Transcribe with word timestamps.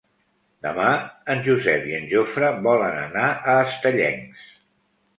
Demà 0.67 0.87
en 1.33 1.43
Josep 1.49 1.87
i 1.91 1.95
en 1.99 2.09
Jofre 2.15 2.51
volen 2.71 3.01
anar 3.05 3.31
a 3.31 3.57
Estellencs. 3.71 4.53